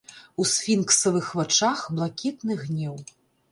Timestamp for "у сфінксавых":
0.43-1.29